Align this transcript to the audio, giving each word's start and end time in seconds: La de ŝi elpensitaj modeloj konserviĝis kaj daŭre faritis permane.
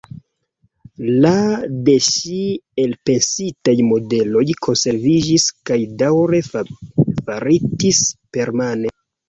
La 1.25 1.33
de 1.89 1.95
ŝi 2.07 2.39
elpensitaj 2.85 3.77
modeloj 3.91 4.43
konserviĝis 4.69 5.47
kaj 5.71 5.81
daŭre 6.03 6.43
faritis 6.51 8.05
permane. 8.41 8.97